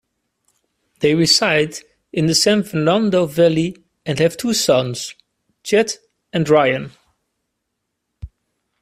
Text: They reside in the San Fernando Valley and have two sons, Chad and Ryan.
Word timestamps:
They 1.01 1.13
reside 1.13 1.75
in 2.11 2.25
the 2.25 2.33
San 2.33 2.63
Fernando 2.63 3.27
Valley 3.27 3.83
and 4.03 4.17
have 4.17 4.35
two 4.35 4.51
sons, 4.55 5.13
Chad 5.61 5.91
and 6.33 6.49
Ryan. 6.49 6.89